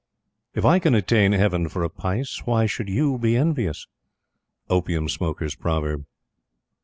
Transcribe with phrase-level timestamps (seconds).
[0.55, 3.85] "If I can attain Heaven for a pice, why should you be envious?"
[4.67, 6.07] Opium Smoker's Proverb.